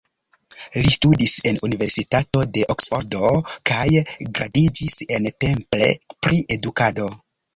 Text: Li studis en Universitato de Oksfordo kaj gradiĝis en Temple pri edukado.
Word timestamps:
Li 0.85 0.91
studis 0.93 1.33
en 1.49 1.59
Universitato 1.67 2.45
de 2.55 2.63
Oksfordo 2.75 3.29
kaj 3.71 3.85
gradiĝis 4.39 4.97
en 5.19 5.29
Temple 5.45 5.91
pri 6.27 6.41
edukado. 6.57 7.07